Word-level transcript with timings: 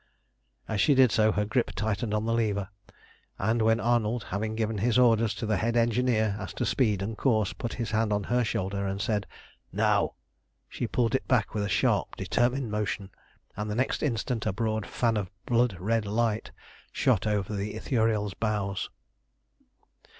As 0.67 0.81
she 0.81 0.95
did 0.95 1.11
so 1.11 1.31
her 1.31 1.45
grip 1.45 1.73
tightened 1.75 2.11
on 2.11 2.25
the 2.25 2.33
lever, 2.33 2.69
and 3.37 3.61
when 3.61 3.79
Arnold, 3.79 4.23
having 4.29 4.55
given 4.55 4.79
his 4.79 4.97
orders 4.97 5.35
to 5.35 5.45
the 5.45 5.57
head 5.57 5.77
engineer 5.77 6.35
as 6.39 6.55
to 6.55 6.65
speed 6.65 7.03
and 7.03 7.15
course, 7.15 7.53
put 7.53 7.73
his 7.73 7.91
hand 7.91 8.11
on 8.11 8.23
her 8.23 8.43
shoulder 8.43 8.87
and 8.87 8.99
said, 8.99 9.27
"Now!" 9.71 10.15
she 10.67 10.87
pulled 10.87 11.13
it 11.13 11.27
back 11.27 11.53
with 11.53 11.63
a 11.65 11.69
sharp, 11.69 12.15
determined 12.15 12.71
motion, 12.71 13.11
and 13.55 13.69
the 13.69 13.75
next 13.75 14.01
instant 14.01 14.47
a 14.47 14.51
broad 14.51 14.87
fan 14.87 15.17
of 15.17 15.29
blood 15.45 15.77
red 15.79 16.07
light 16.07 16.49
shot 16.91 17.27
over 17.27 17.53
the 17.55 17.75
Ithuriel's 17.75 18.33
bows. 18.33 18.89